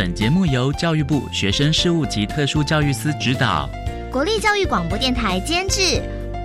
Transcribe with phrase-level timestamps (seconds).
[0.00, 3.68] 本节目由教育部学生事务及特殊教育司指导，
[4.12, 6.00] 国立教育广播电台监制。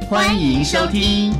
[0.09, 1.31] 欢迎收听。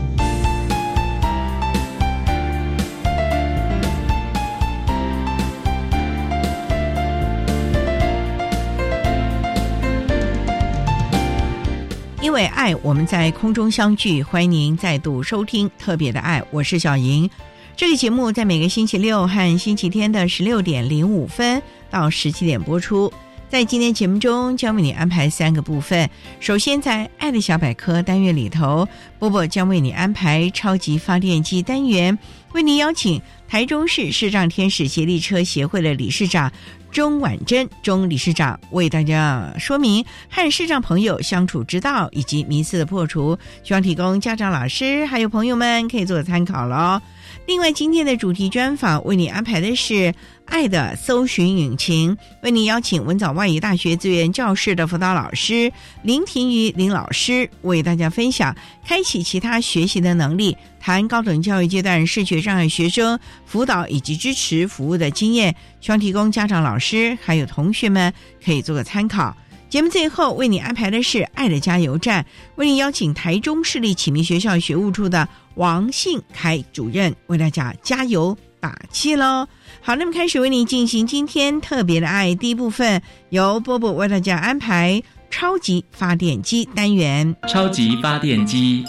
[12.22, 14.22] 因为爱，我们在空中相聚。
[14.22, 17.28] 欢迎您再度收听《特别的爱》，我是小莹。
[17.76, 21.60] 这个节目在每个星期六和星期天的十六点零五分
[21.94, 23.14] 到十七点播出。
[23.48, 26.10] 在今天节目中，将为你安排三个部分。
[26.40, 28.88] 首先，在“爱的小百科”单元里头，
[29.20, 32.18] 波波将为你安排超级发电机单元，
[32.54, 36.52] 为您邀请台中市视障天使协力车协会的理事长
[36.92, 47.00] 钟婉珍钟理事长为大家说明和视障朋友相处之道以及迷思的破除，希望提供家长、老师还有朋友们可以做参考喽。
[47.46, 49.94] 另外，今天的主题专访为你安排的是
[50.46, 55.70] 《爱的搜寻引擎》，为你邀请文藻外语大学资源教室的辅导老师
[56.04, 58.56] 林婷瑜林老师为大家分享
[58.86, 69.36] 开启其他学习的能力，谈高等教育阶段视觉障碍学生辅导以及支持服务的经验，希望提供家长、老师还有同学们可以做个参考。
[69.74, 72.22] 节目最后为你安排的是《爱的加油站》，
[72.58, 79.48] 为你邀请台中市立启明学校学务处的王信凯主任为大家加油打气喽。
[79.82, 85.02] 好，那么开始为你进行今天特别的爱第一部分，由波波为大家安排
[85.32, 87.36] 超级发电机单元。
[87.50, 88.86] 超级发电机，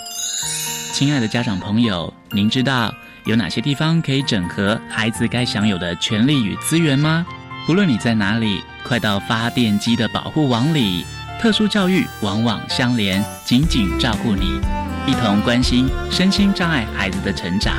[0.93, 7.27] 亲爱的家长朋友，您知道有哪些地方可以整合孩子该享有的权利与资源吗？
[7.67, 11.03] 不论你在哪里，快到发电机的保护网里。
[11.41, 14.61] 特殊教育网网相连，紧紧照顾你，
[15.07, 17.75] 一同关心身心障碍孩子的成长。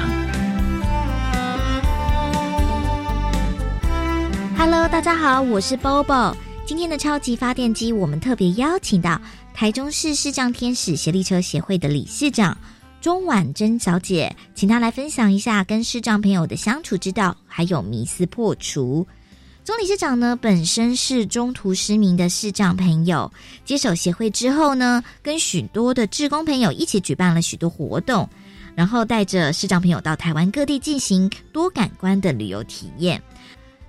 [4.57, 6.35] Hello，大家好，我是 Bobo。
[6.66, 9.22] 今天的超级发电机，我们特别邀请到
[9.53, 12.57] 台中市视障天使协力车协会的理事长
[13.01, 19.06] 钟婉珍小姐，请她来分享一下跟视障朋友的相处之道，还有迷思破除。
[19.66, 23.31] 钟理事长呢，本身是中途失明的视障朋友，
[23.64, 28.30] 接手协会之后呢，跟许多的志工朋友一起举办了许多活动，
[28.75, 33.20] 然后带着视障朋友到台湾各地进行多感官的旅游体验。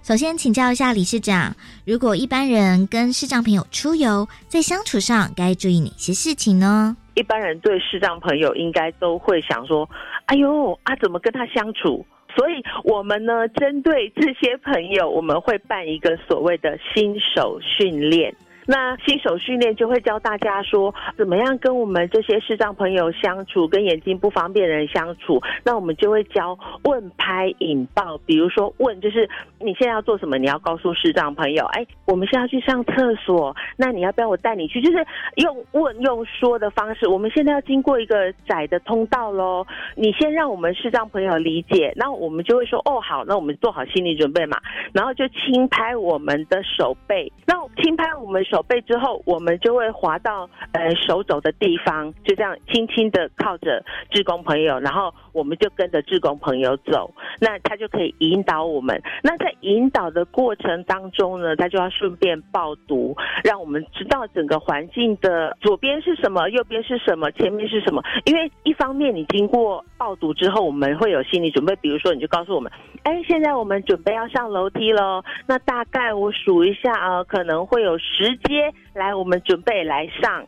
[0.02, 1.54] 首先请教一下理事长，
[1.84, 6.96] 如果一般人跟视障朋友出游，在相处上该注意哪些事情呢？
[7.16, 9.86] 一般人对视障朋友应该都会想说
[10.24, 18.34] ：“哎呦啊，怎么跟他相处？”所以，我们呢，针对这些朋友，我们会办一个所谓的新手训练。
[18.66, 25.40] 那新手训练就会教大家说，怎么样跟我们这些视障朋友相处，跟眼睛不方便的人相处。
[25.64, 28.18] 那我们就会教问、拍、引爆。
[28.26, 29.28] 比如说，问就是
[29.60, 34.80] 你现在要做什么，你要告诉视障朋友，哎，我们现在要去上厕所，那你要不要我带你去？
[34.82, 35.06] 就是
[35.36, 37.06] 用问用说的方式。
[37.08, 44.58] 我们现在要经过一个窄的通道喽，你先让我们视障朋友理解，那我们就会说，哦，好，那我们做好心理准备嘛，
[44.92, 48.55] 然后就轻拍我们的手背，那轻拍我们手。
[48.56, 58.98] 手背之后，我们就会滑到呃手肘的地方，就这样轻轻的靠着志工朋友，然后我们就跟着志工朋友走，那他就可以引导我们。
[59.22, 63.14] 那在引导的过程当中呢，他就要顺便报读，
[63.44, 68.02] 让我们知道整个环境的左边是什么，右边是什么，前面是什么。
[68.24, 78.34] 因为一方面你经过报读之后，我们会有心理准备，比如说你就告诉我们，哎，现在我们准备要上楼梯喽，那大概我数一下啊，可能会有十。
[78.46, 80.46] 接来，我们准备来上，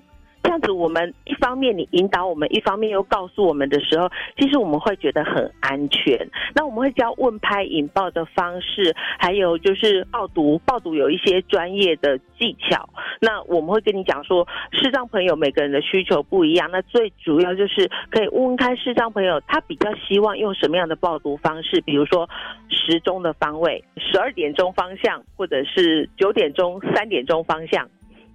[0.49, 4.09] 这样子，我们一方面你引导我们，一方面又告诉我们的时候，
[4.39, 6.27] 其实我们会觉得很安全。
[6.55, 12.89] 那我们会教问拍引爆的方式，还有就是爆读，爆读有一些专业的技巧。
[13.21, 22.27] 那我们会跟你讲说，视障朋友每个人的需求不一样，那最主要就是可以问问看视障朋友，他比较希望用什么样的爆读方式，比如说
[22.71, 27.87] 时钟的方位，十二点钟方向，或者是九点钟、三点钟方向。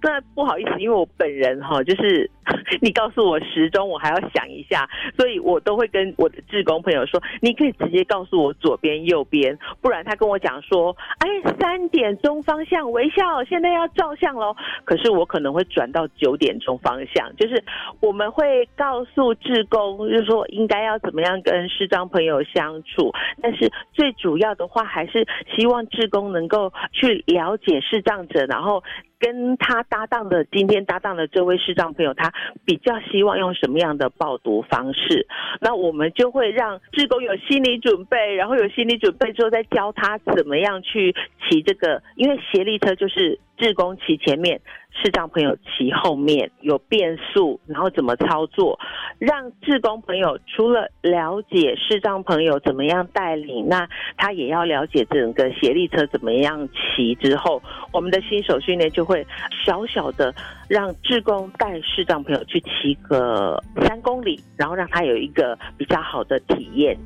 [0.04, 2.30] 那不好意思，因为我本人哈，就是
[2.80, 14.54] 你告诉我时钟，我还要想一下，所以我都会跟我的志工朋友说，你可以直接告诉我左边、右边，不然他跟我讲说，哎，三点钟方向微笑，现在要照相喽。
[14.84, 17.62] 可是我可能会转到九点钟方向，就是
[18.00, 25.26] 我们会告诉志工，就是说应该要怎么样跟视障朋友相处，但是最主要的话还是
[25.56, 28.82] 希望志工能够去了解视障者，然后。
[29.16, 32.30] 跟他搭档的今天搭档的这位视障朋友，他
[32.64, 35.26] 比较希望用什么样的报读方式？
[35.60, 41.14] 那我们就会让志工有心理准备，然后有心理准备之后再教他怎么样去
[41.48, 44.60] 骑这个，因为协力车就是志工骑前面。
[45.02, 48.78] 视障朋友骑后面有变速，然后怎么操作？
[49.18, 57.12] 让志工朋友除了了解视障朋友怎么样带领，那他也要了解整个协力车怎么样骑。
[57.16, 57.60] 之后，
[57.92, 59.26] 我们的新手训练就会
[59.66, 60.32] 小小的
[60.68, 66.96] 让志工带视障朋友去骑个三公里，然后让他有一个比较好的体验。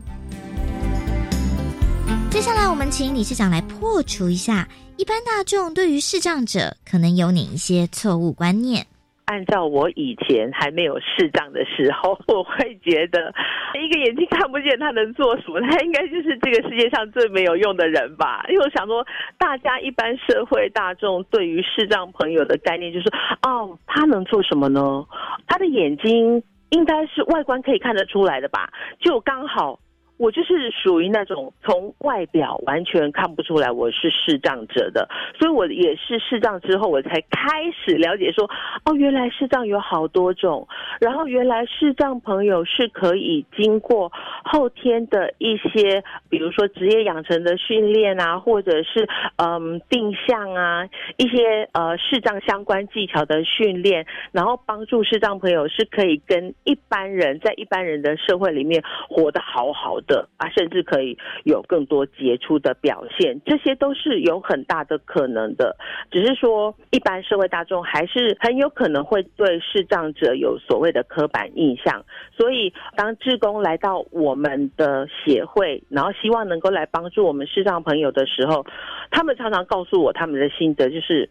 [2.29, 4.69] 接下来，我们请理事长来破除一下。
[4.99, 8.85] 一般大众对于视障者可能有哪一些错误观念？
[9.27, 13.33] 按照我以前还没有视障的时候，我会觉得
[13.81, 15.61] 一个眼睛看不见，他能做什么？
[15.71, 18.45] 他应该就是这个世界上最没有用的人吧？
[18.49, 19.07] 因为我想说，
[19.39, 23.09] 大家一般社会大众对于视障朋友的概念就是：
[23.43, 25.07] 哦，他能做什么呢？
[25.47, 28.69] 他的眼睛应该是外观可以看得出来的吧？
[28.99, 29.79] 就刚好。
[30.19, 38.45] 我就是属于那种从外表完全看不出来我是视障者的，所以我也是视障之后，我才开始了解说，
[38.85, 40.67] 哦，原来视障有好多种，
[41.01, 44.11] 然后原来视障朋友是可以经过
[44.43, 50.85] 后天的一些，比如说职业养成的训练啊，或者是嗯定向啊，
[51.17, 59.97] 一些呃视障相关技巧的训练，然后帮助视障朋友是可以跟一般人在一般人的社会里面活得好好。
[60.08, 65.77] 的的啊，甚至可以有更多杰出的表现，这些都是有很大的可能的。
[66.11, 72.05] 只是说，一般社会大众还是很有可能会对视障者有所谓的刻板印象。
[72.37, 78.67] 所以，当志工来到我们的协会，然后希望能够来帮助我们视障朋友的时候，
[79.11, 81.31] 他们常常告诉我他们的心得，就是，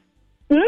[0.50, 0.60] 嗯，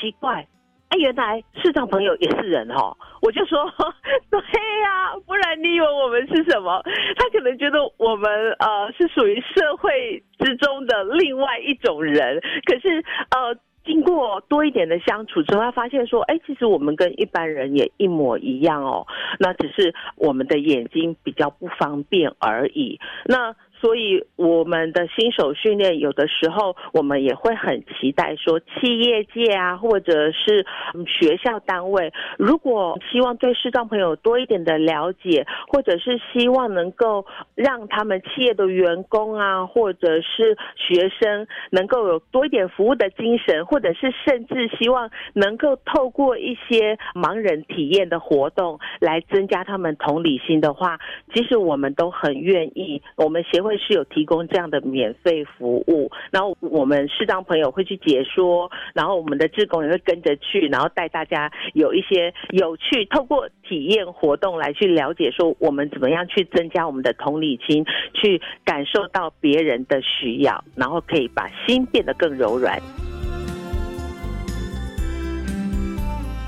[0.00, 0.46] 奇怪。
[0.90, 2.96] 哎，原来视障朋友也是人哦！
[3.22, 3.64] 我就说，
[4.28, 4.40] 对
[4.82, 6.82] 呀，不然你以为我们是什么？
[7.16, 8.28] 他可能觉得我们
[8.58, 12.40] 呃是属于社会之中的另外一种人。
[12.64, 19.06] 可是呃，经过多一点的相处之后，他发现说，哎，其实我们跟一般人也一模一样哦。
[19.38, 22.98] 那只是我们的眼睛比较不方便而已。
[23.26, 23.54] 那。
[23.80, 30.66] 所以我们的新手训练有的时候，我们也会很期待说，企业界啊，或者是
[31.06, 37.24] 学校单位，如果希望对视障朋友多一点的了解，或者是希望能够
[37.54, 50.98] 让他们企业的员工啊，或者是学生能够有多一点服务的精神，或者是甚至希望能够透过一些盲人体验的活动来增加他们同理心的话，
[51.32, 53.02] 其实我们都很愿意。
[53.16, 53.69] 我们协会。
[53.70, 72.76] 会是有提供这样的免费服务，然后我们视障朋友会去解说，然后我们的志工也会跟着去，然后带大家有一些有趣，透过体验活动来去了解，说我们怎么样去增加我们的同理心，去感受到别人的需要，然后可以把心变得更柔软。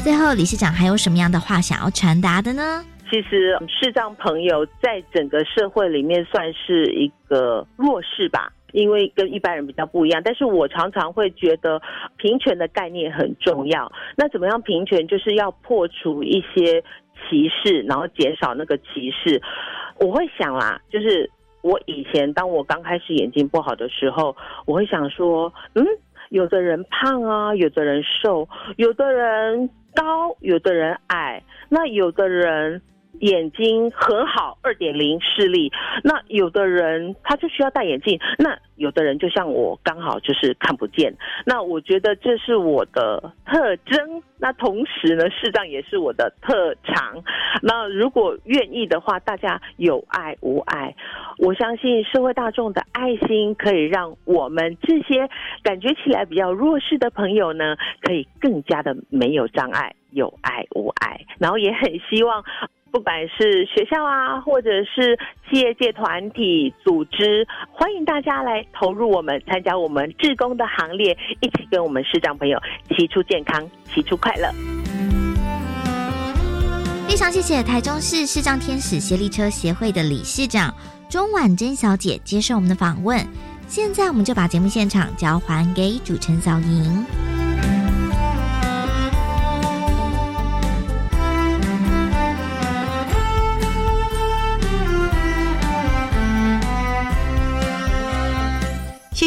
[0.00, 2.85] 最后，理事长还有什么样的话想要传达的呢？
[3.12, 10.23] 其实视障朋友在整个社会里面算是一个弱势吧，因为跟一般人比较不一样。
[10.25, 11.78] 但是我常常会觉得
[12.16, 13.92] 平权的概念很重要。
[14.16, 15.07] 那怎么样平权？
[15.07, 16.81] 就是要破除一些
[17.28, 19.42] 歧视，然后减少那个歧视。
[20.00, 25.87] 我会想啦，就是我以前当我刚开始眼睛不好的时候，我会想说，嗯，
[26.31, 32.81] 有的人胖啊，有的人瘦，有的人高，有的人矮，那有的人。
[33.23, 35.71] 眼睛很好，二点零视力。
[36.02, 41.14] 那有的人他就需要戴眼镜，那有的人就像我刚好就是看不见。
[41.47, 44.23] 那我觉得这是我的特征。
[44.38, 47.23] 那同时呢，视障也是我的特长。
[47.62, 50.93] 那如果愿意的话，大家有爱无爱，
[51.38, 55.29] 我相信社会大众的爱心可以让我们这些
[55.62, 61.21] 感觉起来比较弱势的朋友呢，可以更加的没有障碍，有爱无爱。
[61.38, 62.45] 然后也很希望。
[62.93, 65.19] 不管是学校啊，或者是
[65.49, 72.59] 企业界团体组织，欢迎大家来投入我们，参加我们志工的行列，一起跟我们市长朋友
[72.91, 74.53] 骑出健康，骑出快乐。
[77.09, 80.75] 非常谢谢台中市市障天使协力车协会的理事长
[81.09, 83.19] 钟婉珍小姐接受我们的访问。
[83.69, 87.42] 现在我们就把节目现场交还给主持人小莹。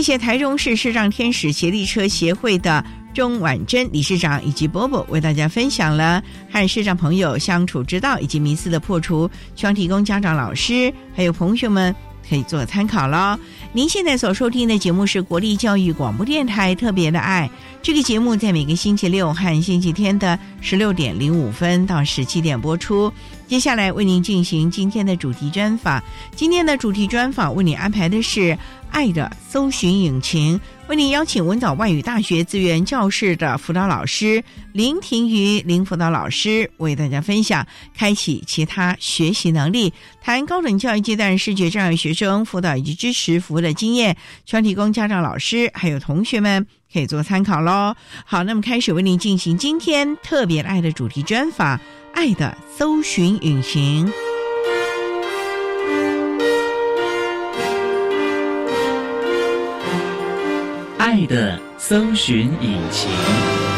[0.05, 6.21] 谢台中市视障天使协力车协会的钟婉珍理事长以及波波为大家分享了
[6.51, 11.95] 和视障朋友相处之道以及迷思的破除，希望提供家长、老师还有同学们
[12.29, 13.35] 可以做参考喽。
[13.73, 17.49] 您现在所收听的节目是国立教育广播电台特别的爱，
[17.81, 23.11] 这个节目在每个星期六和星期天的十六点零五分到十七点播出。
[23.47, 26.03] 接下来为您进行今天的主题专访，
[26.35, 28.55] 今天的主题专访为您安排的是。
[28.95, 47.93] 爱的搜寻引擎为您邀请文藻外语大学资源教室的辅导老师林婷瑜林辅导老师为大家分享开启其他学习能力，谈高等教育阶段视觉障碍学生辅导以及支持服务的经验，全提供家长、老师还有同学们可以做参考喽。
[48.23, 51.77] 好，那么开始为您进行今天特别爱的主题专访，
[52.13, 54.09] 爱的搜寻引擎。
[61.15, 63.74] 爱的搜寻引擎。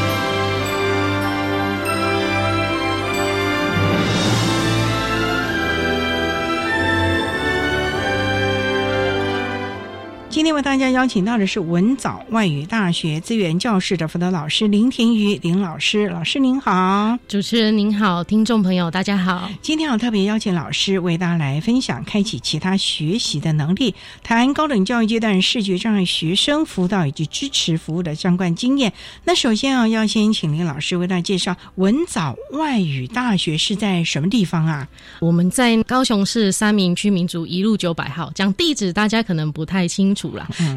[10.37, 19.49] 今天为大家邀请到的是文藻外语大学资源教室的辅导老师林庭瑜林老师，老师您好，主持人您好，听众朋友大家好。
[19.63, 28.93] 今天我特别邀请老师为大家来分享开启其他学习的能力，谈高等教育阶段视觉障碍学生辅导以及支持服务的相关经验。
[29.23, 34.87] 那首先啊，要先请林老师为大家介绍文藻外语大学是在什么地方啊？
[35.19, 40.26] 我们在高雄市三明区民族一路九百号，讲地址大家可能不太清楚。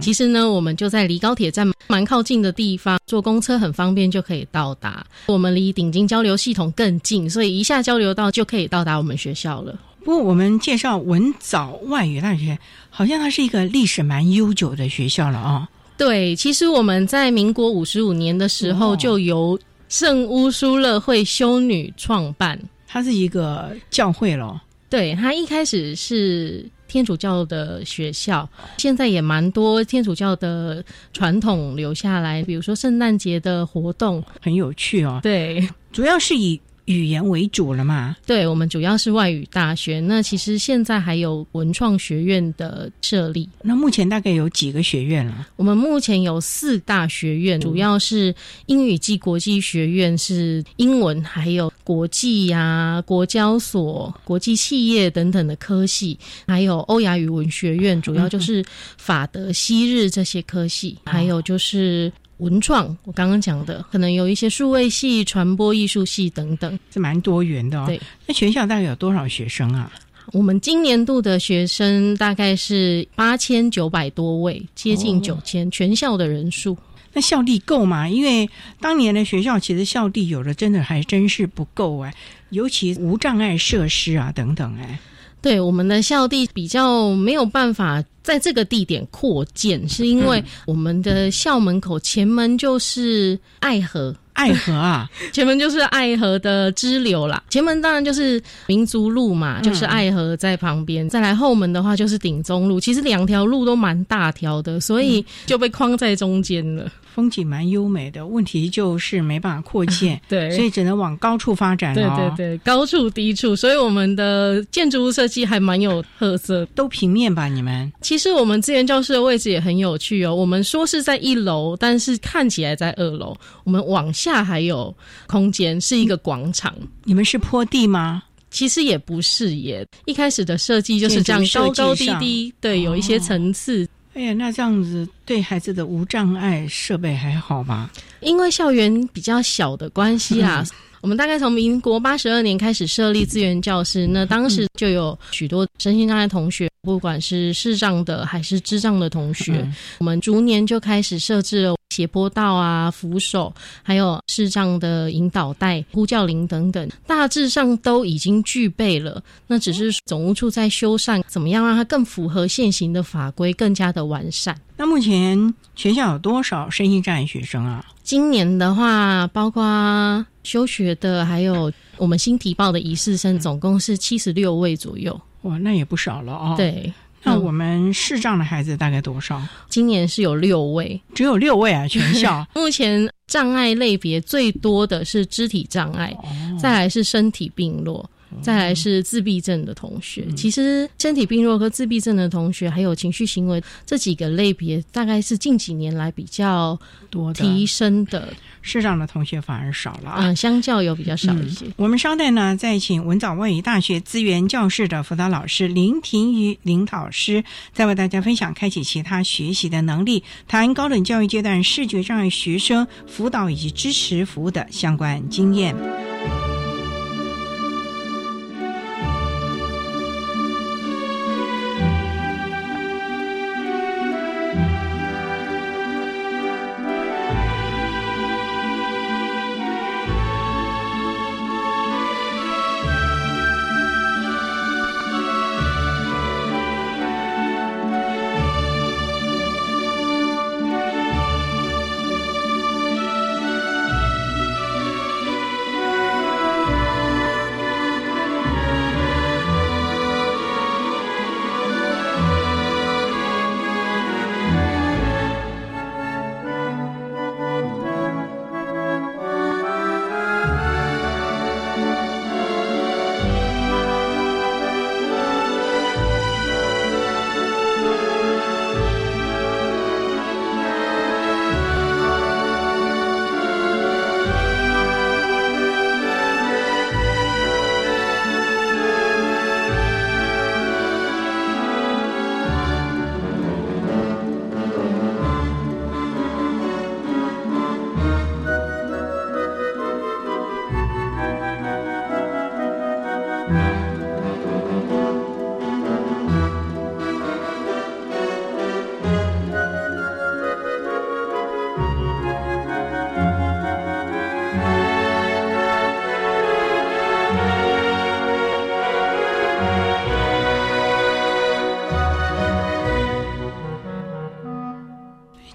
[0.00, 5.04] 其实呢，我们就在离高铁站蛮靠近的地方，坐公车很方便就可以到达。
[5.26, 9.78] 我们离顶金交流系统更近，所以一下交流到就可以到达我们学校了。
[10.04, 15.68] 不过我们介绍文藻外语大学，好像它是一个历史蛮悠久的学校了啊。
[15.96, 24.60] 对，其实我们在民国五十五年的时候就由圣乌苏勒会修女创办，它是一个教会咯。
[24.88, 26.68] 对，它一开始是。
[26.90, 35.20] 天主教的学校现在也蛮多天主教的传统留下来，比如说圣诞节的活动很有趣哦。
[35.22, 36.60] 对，主要是以。
[36.86, 38.16] 语言为主了嘛？
[38.26, 40.00] 对，我们主要是外语大学。
[40.00, 43.48] 那其实现在还有文创学院的设立。
[43.62, 45.46] 那目前大概有几个学院了？
[45.56, 48.34] 我们目前有四大学院，主要是
[48.66, 58.64] 英语暨国际学院，是英文，还有国际呀、国交所、国际企业等等的科系，还有欧亚语文学院，主要就是
[58.96, 62.12] 法德、西日这些科系，还有就是。
[62.40, 67.84] 文创，我刚刚讲的，可能有一些数位系、传播艺术系等等，是蛮多元的哦。
[67.86, 69.92] 对，那学校大概有多少学生啊？
[70.32, 76.76] 我们今年度的学生大概是八千九百多位，接近九千，全校的人数。
[77.12, 78.08] 那校地够吗？
[78.08, 78.48] 因为
[78.80, 82.14] 当年的学校其实校地有的真的还真是不够哎，
[82.50, 85.00] 尤其无障碍设施啊等等哎。
[85.42, 97.42] 对，我们的校地比较没有办法在这个地点扩建，是因为我们的校门口前门就是爱河，爱河啊， 前门就是爱河的支流啦。
[97.48, 101.08] 前门当然就是民族路嘛，就是爱河在旁边。
[101.08, 106.90] 再来后门的话就是鼎中路，其实两条路都蛮大条的，所以就被框在中间了。
[107.14, 116.64] 风景蛮优美的，问题就是没办法扩建， 对，所以只能往高处发展对对对，高处低处，所以我们的建筑物设计还蛮有特色。
[116.74, 117.48] 都平面吧？
[117.48, 117.92] 你们？
[118.00, 120.34] 其实我们资源教室的位置也很有趣哦。
[120.34, 123.36] 我们说是在一楼，但是看起来在二楼。
[123.64, 124.94] 我们往下还有
[125.26, 126.74] 空间，是一个广场。
[127.04, 128.22] 你们是坡地吗？
[128.50, 133.86] 其实也不是耶，一开始的设计就是这样高高低低，对，有一些哦层次。
[134.20, 137.90] 哎呀，那这样子对孩子的无障碍设备还好吗？
[138.20, 140.62] 因为校园比较小的关系啦，
[141.00, 159.22] 我们大概从民国八十二年开始设立资源教室，那当时就有许多身心障碍同学，不管是视障的还是智障的同学，嗯我们逐年就开始设置了斜坡道啊、扶手，还有视障的引导带、呼叫铃等等，大致上都已经具备了。
[159.46, 164.58] 那只是总务处在修缮，怎么样让它更符合现行的法规，更加的完善。
[164.76, 167.84] 那目前学校有多少身心障碍学生啊？
[168.02, 175.20] 今年的话，包括休学的，还有我们新提报的仪式生，总共是七十六位左右。
[175.42, 176.94] 哇，那也不少了哦。，对，嗯
[177.24, 179.40] 那我们视障的孩子大概多少？
[179.68, 181.00] 今年是有六位。
[181.14, 182.46] 只有六位啊，全校。
[182.54, 188.08] 目前障碍类别最多的是肢体障碍，哦再来是身体病弱。
[188.42, 196.78] 再来是自闭症的同学，嗯其实身体病弱和自闭症的同学，还有情绪行为这几个类别，大概是近几年来比较
[197.10, 198.32] 多提升的，
[198.62, 200.18] 视障的同学反而少了啊。
[200.20, 201.66] 嗯，相较有比较少一些。
[201.76, 215.74] 我们稍待呢，再请文藻外语大学资源教室的辅导老师林婷瑜林老师，再为大家分享开启其他学习的能力，谈高等教育阶段视觉障碍学生辅导以及支持服务的相关经验。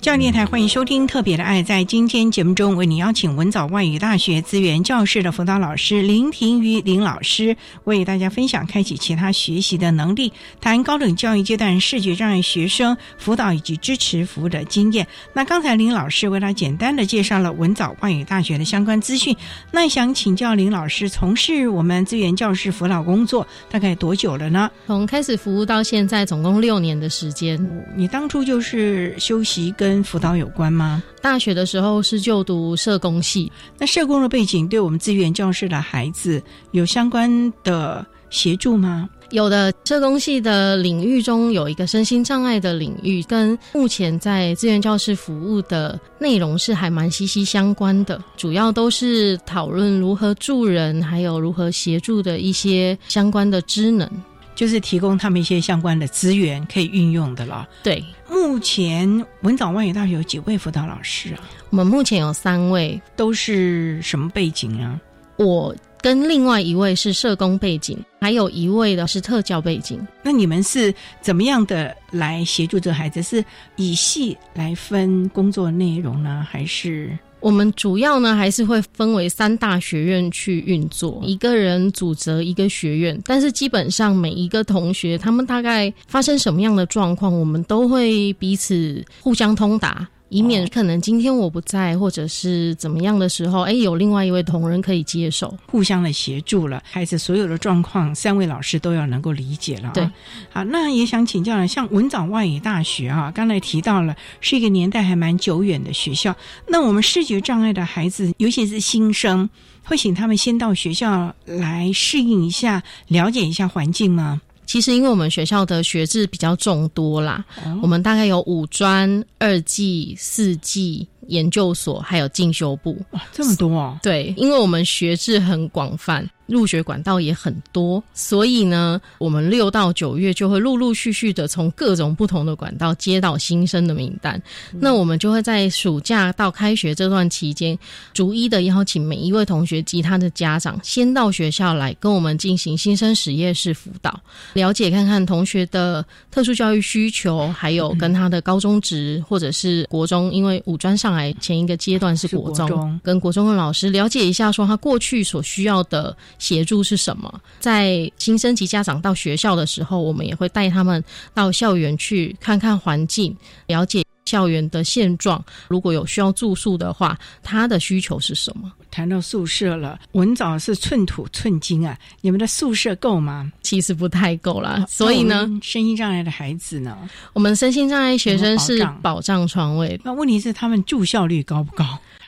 [0.06, 1.64] 教育电台欢迎收听《特别的爱》。
[1.66, 15.08] 在今天节目中，为您邀请文藻外语大学资源教室的辅导老师林婷瑜林老师，为大家分享开启其他学习的能力，谈高等教育阶段视觉障碍学生辅导以及支持服务的经验。
[15.34, 19.36] 那刚才林老师为他简单的介绍了文藻外语大学的相关资讯。
[19.72, 24.70] 那想请教林老师，从事我们资源教室辅导工作大概多久了呢？
[24.86, 27.60] 从开始服务到现在，总共六年的时间。
[27.96, 31.04] 你当初就是修习跟辅导有关吗？
[31.22, 39.10] 大学的时候是就读社工系，那社工的背景对我们资源教室的孩子有相关的协助吗？
[39.32, 54.08] 有的社工系的领域中有一个身心障碍的领域，跟目前在资源教室服务的内容是还蛮息息相关的，主要都是讨论如何助人，还有如何协助的一些相关的职能。
[54.56, 57.68] 就是提供他们一些相关的资源可以运用的了。
[57.84, 61.40] 对目前文藻外语大学有几位辅导老师啊？
[61.70, 65.00] 我们目前有三位，都是什么背景啊？
[65.38, 70.00] 我跟另外一位是社工背景，还有一位的是特教背景。
[70.24, 73.22] 那你们是怎么样的来协助这孩子？
[73.22, 73.44] 是
[73.76, 77.18] 以系来分工作内容呢，还是？
[77.46, 99.92] 我们主要呢还是会分为三大学院去运作，一个人组责一个学院，但是基本上每一个同学他们大概发生什么样的状况，我们都会彼此互相通达，以免可能今天我不在，或者是怎么样的时候，哎，有另外一位同仁可以接手，互相的协助了，孩子所有的状况，三位老师都要能够理解了。
[99.94, 100.10] 对，
[100.50, 106.36] 好，那也想请教了，像文藻外语大学啊，刚才提到了是一个年代还蛮久远的学校，
[106.68, 109.50] 那我们视觉障碍的孩子，尤其是新生，
[109.84, 114.42] 会请他们先到学校来适应一下，了解一下环境吗？
[114.66, 117.44] 其实，因为我们学校的学制比较众多啦，
[117.82, 121.08] 我们大概有五专、二技、四技。
[121.28, 124.00] 研究所还有进修部，哇，这么多啊！
[124.04, 126.30] 对，因为我们学制很广泛。
[126.48, 134.42] 入学管道也很多，所以呢，我们六到九月就会陆陆续续的从各种不同的管道接到新生的名单。
[134.72, 137.78] 那我们就会在暑假到开学这段期间，
[138.14, 144.20] 逐一的邀请每一位同学及他的家长，先到学校来跟我们进行新生实验室辅导，
[144.54, 156.16] 了解看看同学的特殊教育需求，还有跟他的高中职或者是国中，因为五专上来前一个阶段是国中，跟国中的老师了解一下，说他过去所需要的。
[156.40, 157.42] 协助是什么？
[157.60, 163.36] 在新生及家长到学校的时候，我们也会带他们到校园去看看环境，
[163.68, 165.44] 了解校园的现状。
[165.68, 168.72] 如果有需要住宿的话，他的需求是什么？
[168.92, 173.52] 谈到宿舍了，文藻是寸土寸金啊，你们的宿舍够吗？
[173.62, 174.86] 其实不太够啦。
[174.88, 176.98] 所以呢，身心障碍的孩子呢，
[177.34, 180.00] 我们身心障碍学生是保障床位。
[180.04, 181.86] 那问题是他们住校率高不高？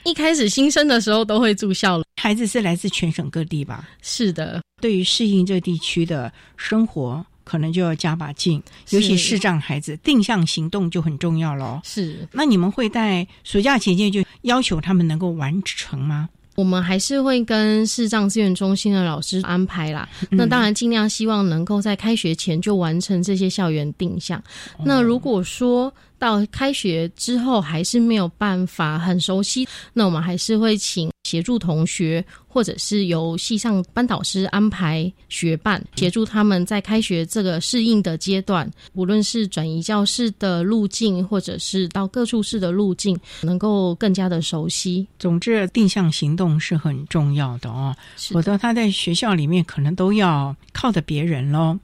[0.08, 2.06] 一开始新生的时候都会住校了。
[2.22, 3.86] 孩子是来自全省各地吧？
[4.02, 8.64] 是的，对于适应这地区的生活，可能就要加把劲。
[8.92, 11.82] 尤其视障孩子，定向行动就很重要了。
[11.84, 16.30] 是，那你们会在暑假期间就要求他们能够完成吗？
[16.56, 20.08] 我们还是会跟视障资源中心的老师安排啦。
[20.32, 24.42] 那当然，尽量希望能够在开学前就完成这些校园定向。
[24.84, 45.08] 那如果说，到开学之后还是没有办法很熟悉，那我们还是会请协助同学，或者是由系上班导师安排学伴协助他们在开学这个适应的阶段，无论是转移教室的路径，或者是到各处室的路径，能够更加的熟悉。
[45.20, 47.96] 总之，定向行动是很重要的哦，
[48.32, 51.78] 否则他在学校里面可能都要靠着别人喽。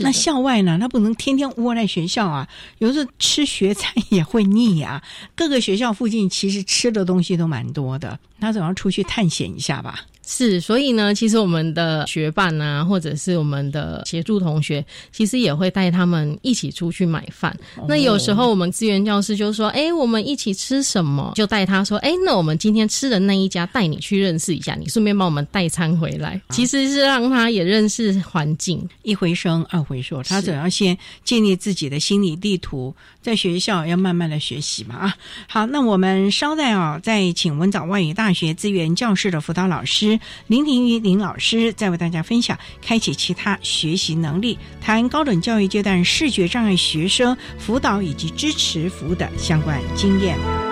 [0.00, 0.78] 那校外呢？
[0.80, 5.02] 他不能天天窝在学校啊，有时候吃学餐也会腻啊。
[5.34, 10.06] 各个学校附近其实吃的东西都蛮多的，他总要出去探险一下吧。
[10.26, 17.54] 是，所以呢，其实我们的学伴啊，或者是我们的协助同学，其实也会带他们一起出去买饭。
[17.88, 34.94] 那有时候我们资源教师就说：“哎，我们一起吃什么？”就带他说：“哎，那我们今天吃的那一家，带你去认识一下，你顺便帮我们带餐回来。”其实是让他也认识环境，一回生二回熟，他总要先建立自己的心理地图，在学校要慢慢的学习嘛。
[34.94, 35.16] 啊，
[35.48, 40.11] 好，那我们稍待啊，再请文藻外语大学资源教室的辅导老师。
[40.46, 50.71] 林庭瑜林老师再为大家分享开启其他学习能力，谈高等教育阶段视觉障碍学生辅导以及支持服务的相关经验。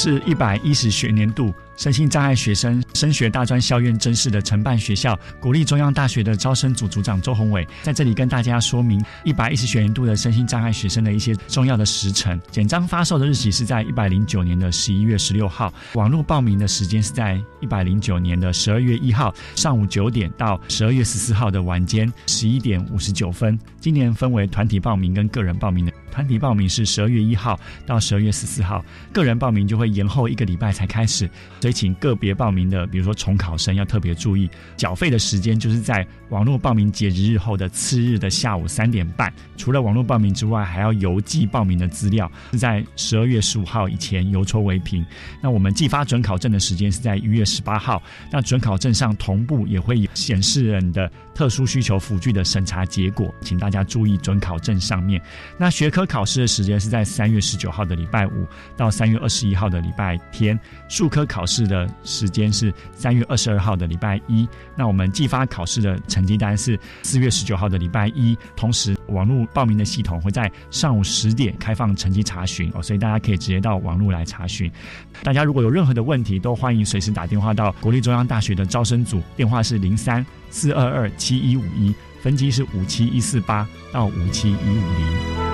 [0.00, 12.40] 是一百一十学年度身心障碍学生升学大专校院甄试的承办学校国立中央大学的招生组组长周宏伟，在这里跟大家说明一百一十学年度的身心障碍学生的一些重要的时程。
[12.50, 23.56] 简章发售的日期是在一百零九年的十一月十六号，网络报名的时间是在一百零九年的十二月一号上午九点到十二月十四号的晚间十一点五十九分。
[23.78, 25.92] 今年分为团体报名跟个人报名的。
[26.10, 31.30] 团体报名是十二月一号到十二月十四号，个人报名就会延后一个礼拜才开始，
[31.60, 39.32] 所以请个别报名的，比如说重考生要特别注意，缴费的时间就是在网络报名截止日后的次日的下午三点半。
[39.56, 45.04] 除了网络报名之外，还要邮寄报名的资料，是在十二月十五号以前邮戳为凭。
[45.42, 51.10] 那我们寄发准考证的时间是在一月十八号，那准考证上同步也会显示人的。
[51.38, 55.22] 特殊需求辅具的审查结果，请大家注意准考证上面。
[55.56, 58.44] 那学科考试的时间是在三月十九号的礼拜五
[58.76, 64.48] 到三月二十一号的礼拜天，数科考试的时间是三月二十二号的礼拜一。
[64.78, 74.70] 那我们寄发考试的成绩单是四月十九号的礼拜一，同时网络报名的系统会在上午十点开放成绩查询哦，所以大家可以直接到网络来查询。
[75.24, 85.47] 大家如果有任何的问题，都欢迎随时打电话到国立中央大学的招生组，电话是零三四二二七一五一，分机是五七一四八到五七一五零。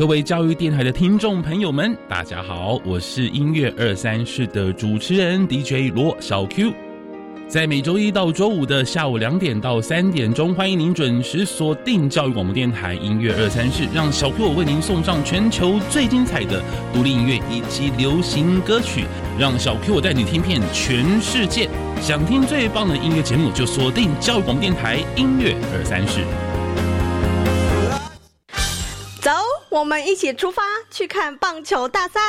[0.00, 6.72] 各位教育电台的听众朋友们，大家好，我是音乐二三室的主持人 DJ 罗小 Q，
[7.46, 16.62] 在每周一到周五的下午两点到三点钟，欢迎您准时锁定教育广播电台音乐二三室，让小 Q 我为您送上全球最精彩的
[16.94, 19.04] 独立音乐以及流行歌曲，
[19.38, 21.68] 让小 Q 我带你听遍全世界。
[22.00, 26.22] 想听最棒的音乐节目，就锁定教育广播电台音乐二三室。
[29.80, 32.20] 我们一起出发去看棒球大赛。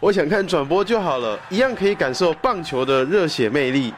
[0.00, 3.92] 我想看转播就好了，一样可以感受棒球的热血魅力。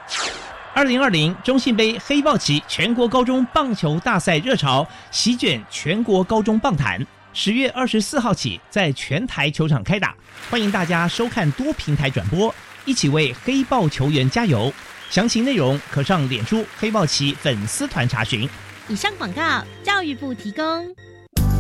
[0.75, 7.01] 二零二零中信杯黑豹旗全国高中棒球大赛热潮席卷全国高中棒坛，
[7.33, 10.13] 十月二十四号起在全台球场开打，
[10.51, 12.53] 欢迎大家收看多平台转播，
[12.85, 14.73] 一起为黑豹球员加油。
[15.09, 18.49] 详情内容可上脸书黑豹旗粉丝团查询。
[18.89, 20.93] 以上广告，教育部提供。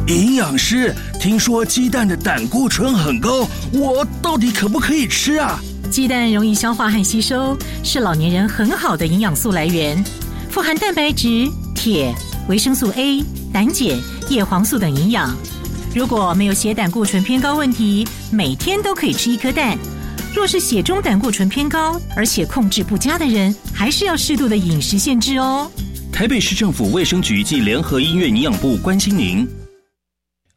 [0.08, 5.58] 营养师，听说鸡蛋的胆固醇很高，我到底可不可以吃啊？
[5.90, 10.02] 鸡蛋容易消化和吸收，是老年人很好的营养素来源，
[10.48, 12.14] 富含蛋白质、铁、
[12.48, 13.20] 维生素 A、
[13.52, 15.36] 胆碱、叶黄素等营养。
[15.92, 19.76] 如果没有血胆固醇偏高问题，每天都可以吃一颗蛋。
[20.32, 25.68] 若是血中胆固醇偏高，而且控制不佳的人，还是要适度的饮食限制哦。
[26.12, 29.44] 台北市政府卫生局暨联合医院营养部关心您。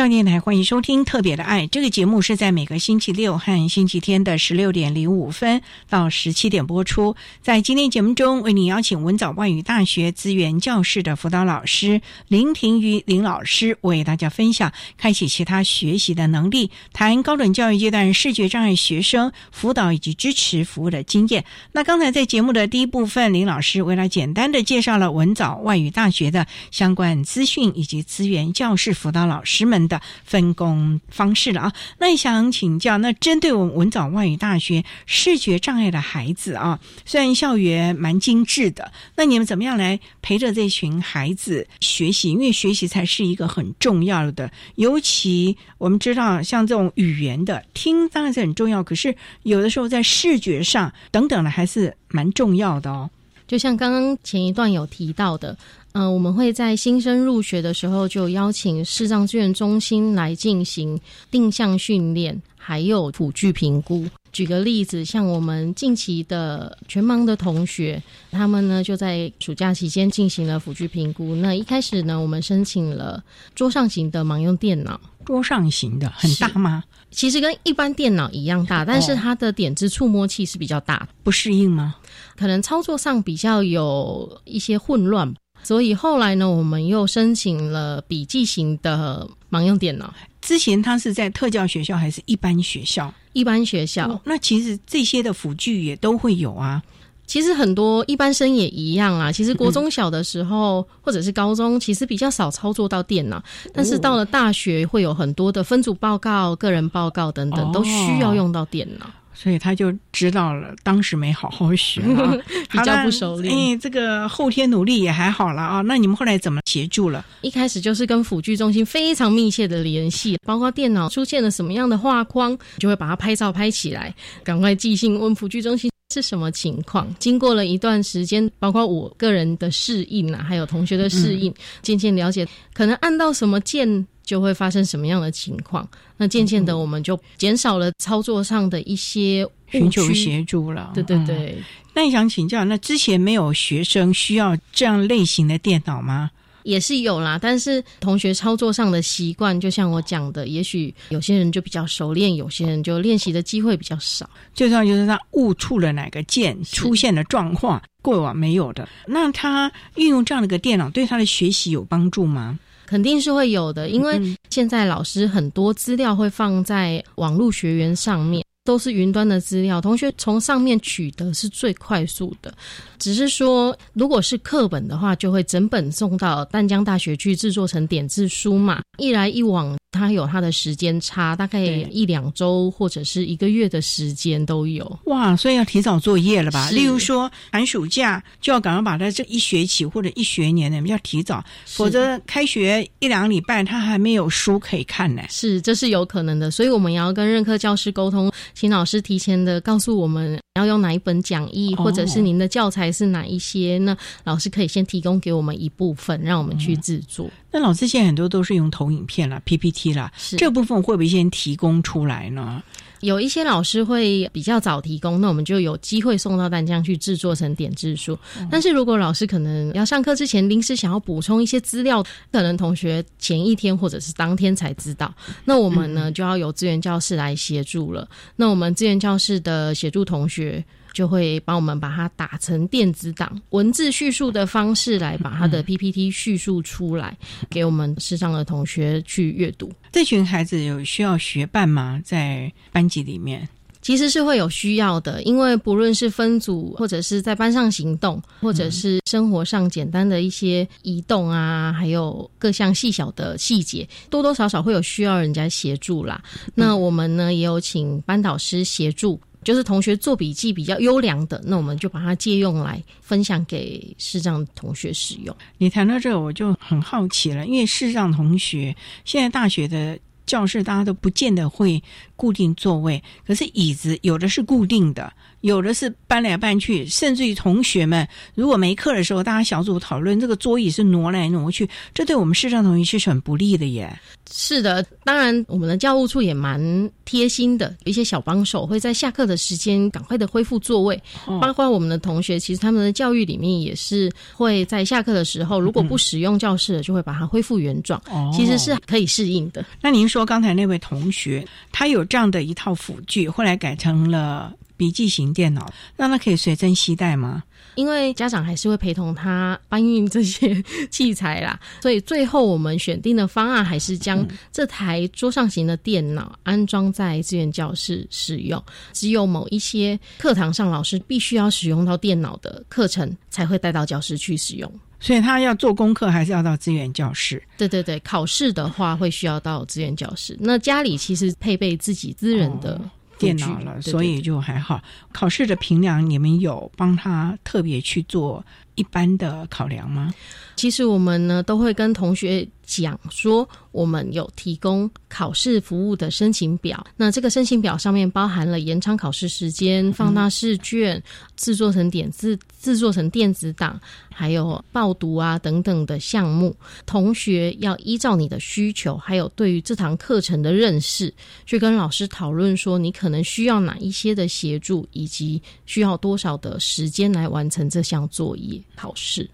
[0.00, 5.60] 教念台欢迎收听《特别的爱》这个节目，是在每个星期六和星期天的十六点零五分
[5.90, 7.16] 到十七点播出。
[7.42, 21.44] 在今天节目中，为您邀请文藻外语大学资源教室的辅导老师林庭瑜林老师，为大家分享开启其他学习的能力，谈高等教育阶段视觉障碍学生辅导以及支持服务的经验。
[21.72, 29.89] 那刚才在节目的第一部分，林老师为了简单的介绍了文藻外语大学的相关资讯以及资源教室辅导老师们。
[29.90, 42.30] 的分工方式了啊，那也想请教，那针对我们文藻外语大学视觉障碍的孩子啊，虽然校园蛮精致的，那你们怎么样来陪着这群孩子学习？
[42.30, 53.10] 因为学习才是一个很重要的，尤其我们知道，像这种语言的听当然是很重要，可是有的时候在视觉上等等的还是蛮重要的哦。
[53.50, 55.56] 就像刚刚前一段有提到的。
[55.90, 61.00] 嗯，我们会在新生入学的时候就邀请视障资源中心来进行
[61.32, 64.06] 定向训练，还有辅具评估。
[64.30, 71.34] 举个例子，像我们近期的全盲的同学，他们呢就在暑假期间进行了辅具评估。
[71.34, 73.20] 那一开始呢，我们申请了
[73.56, 76.84] 桌上型的盲用电脑，桌上型的很大吗？
[77.10, 81.94] 其实跟一般电脑一样大，但是它的点子触摸器是比较大，不适应吗？
[82.36, 85.34] 可能操作上比较有一些混乱。
[85.62, 90.14] 所以后来呢，我们又申请了笔记型的盲用电脑。
[90.40, 93.12] 之前他是在特教学校还是一般学校？
[93.34, 94.18] 一般学校。
[94.24, 96.82] 那其实这些的辅具也都会有啊。
[97.30, 99.30] 其实很多一般生也一样啊。
[99.32, 103.40] 其实国中小的时候，或者是高中，其实比较少操作到电脑。
[103.72, 109.06] 但是到了大学，会有很多的分组报告、个人报告等等，都需要用到电脑。
[109.32, 112.02] 所以他就知道了，当时没好好学，
[112.68, 113.54] 比较不熟练。
[113.54, 115.80] 哎，这个后天努力也还好了啊。
[115.82, 117.24] 那你们后来怎么协助了？
[117.42, 124.12] 一开始就是跟辅具中心非常密切的联系，包括电脑出现了什么样的画框，就会把它拍照拍起来，
[124.42, 127.12] 赶快寄信问辅具中心是什么情况。
[127.18, 134.06] 经过了一段时间，包括我个人的适应啊，还有同学的适应，渐渐了解可能按到什么键。
[134.22, 135.88] 就会发生什么样的情况？
[136.16, 140.92] 那渐渐的，我们就减少了操作上的一些寻求协助了。
[140.94, 141.60] 对对对。
[141.94, 146.30] 那你想请教，那之前没有学生需要这样类型的电脑吗？
[146.62, 154.28] 也是有啦，但是同学操作上的习惯，就像我讲的，也许有些人就比较熟练，有些人就练习的机会比较少。
[154.54, 158.88] 最重要就是他误触了哪个键，出现了状况过往没有的。
[159.06, 162.58] 那他运用这样的一个电脑，对他的学习有帮助吗？
[162.86, 172.54] 肯定是会有的，因为现在老师很多资料会放在网络学员上面，都是云端的资料，同学从上面取得是最快速的。
[173.00, 179.76] 只是说，如果是课本的话，就会整本送到淡江大学去制作成点字书嘛，一来一往。
[179.92, 184.98] 它有它的时间差，大概一两周或者是一个月的时间都有。
[185.06, 186.70] 哇，所以要提早作业了吧？
[186.70, 195.22] 例如说寒暑假就要赶快把它这一学期或者一学年的要提早，否则开学一两个礼拜他还没有书可以看呢。
[195.28, 196.50] 是，这是有可能的。
[196.50, 207.28] 所以我们也要跟任课教师沟通，请老师提前的告诉我们要用哪一本讲义，或者是您的教材是哪一些，那老师可以先提供给我们一部分，让我们去制作。
[207.52, 212.62] 那老师现在很多都是用投影片啦、PPT 啦，这部分会不会先提供出来呢？
[213.00, 218.18] 有一些老师会比较早提供，那我们就有机会送到淡江去制作成点字书。
[218.50, 225.14] 但是如果老师可能要上课之前临时想要补充一些资料，可能同学前一天或者是当天才知道，
[225.46, 228.06] 那我们呢就要由资源教室来协助了。
[228.36, 230.62] 那我们资源教室的协助同学。
[230.92, 237.16] 就会帮我们把它打成电子档，文字叙述的方式来把它的 PPT 叙述出来，
[237.48, 239.70] 给我们视障的同学去阅读。
[239.92, 242.00] 这群孩子有需要学伴吗？
[242.04, 243.48] 在班级里面，
[243.82, 256.22] 其实是会有需要的，因为不论是分组，或者是在班上行动，或者是生活上简单的一些移动啊，还有各项细小的细节，多多少少会有需要人家协助啦。
[256.54, 259.20] 那我们呢，也有请班导师协助。
[259.42, 265.34] 就是同学做笔记比较优良的，那我们就把它借用来分享给视障同学使用。
[265.58, 271.82] 你谈到这个，我就很好奇了，因为视障同学现在大学的教室大家都不见得会
[272.16, 275.12] 固定座位，可是椅子有的是固定的。
[275.40, 283.98] 有的是搬来搬去，甚至于同学们如果没课的时候，大家小组讨论这个桌椅是挪来挪去，这对我们视障同学是很不利的耶。
[284.30, 291.00] 是的，当然我们的教务处也蛮贴心的，有一些小帮手会在下课的时间赶快的恢复座位，
[291.40, 298.00] 包括我们的同学，其实他们的教育里面也是会在下课的时候，如果不使用教室，就会把它恢复原状，
[298.32, 299.64] 其实是可以适应的。
[299.80, 304.52] 那您说刚才那位同学，他有这样的一套辅具，后来改成了。
[304.80, 307.42] 笔记型电脑，让他可以随身携带吗？
[307.74, 318.62] 因为家长还是会陪同他搬运这些器材啦， 所以最后我们选定的方案还是将这台桌上型的电脑安装在资源教室使用。
[318.94, 324.72] 只有某一些课堂上老师必须要使用到电脑的课程，才会带到教室去使用。
[324.98, 327.42] 所以他要做功课，还是要到资源教室？
[327.56, 330.36] 对对对，考试的话会需要到资源教室。
[330.40, 332.80] 那家里其实配备自己资源的。
[333.20, 334.82] 电脑了，所以就还好。
[335.12, 340.12] 考试的评量，你们有帮他特别去做一般的考量吗？
[340.60, 346.86] 其实我们呢都会跟同学讲说，我们有提供考试服务的申请表。
[346.98, 351.02] 那这个申请表上面包含了延长考试时间、放大试卷、
[351.34, 353.80] 制作成点字、制作成电子档。
[354.10, 361.10] 还有报读啊等等的项目，同学要依照你的需求，还有对于这堂课程的认识，
[361.46, 369.26] 去跟老师讨论说你可能需要哪一些的协助，以及需要多少的时间来完成这项作业考试。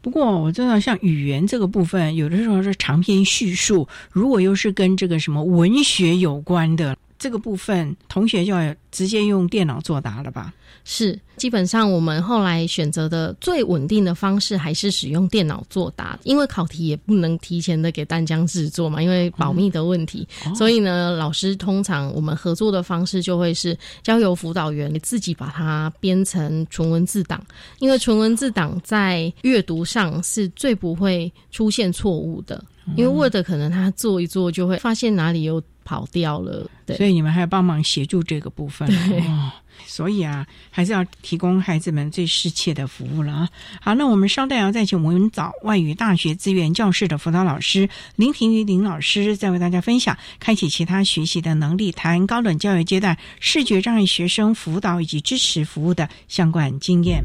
[0.00, 6.96] 不过我知道，像语言这个部分，有的时候是长篇叙述，如果又是跟这个什么文学有关的。
[7.18, 10.52] 这个部分，同学就要直接用电脑作答了吧？
[10.84, 20.26] 是，基本上我们后来选择的最稳定的方式还是使用电脑作答，因为考题也不能提前的给淡江制作嘛，因为保密的问题。
[20.54, 27.44] 所以呢，老师通常我们合作的方式就会是交由辅导员自己把它编成纯文字档，
[27.80, 32.64] 因为纯文字档在阅读上是最不会出现错误的，
[32.96, 35.62] 因为 Word 可能他做一做就会发现哪里有。
[35.88, 39.50] 跑掉了，对，所以你们还要帮忙协助这个部分哦。
[39.86, 43.48] 所以啊，还是要提供孩子们最适切的服务了啊。
[43.80, 57.24] 好，那我们稍待要再请文藻外语大学资源教室的辅导老师林婷瑜林老师，再为大家分享开启其他学习的能力，谈高等教育阶段视觉障碍学生辅导以及支持服务的相关经验。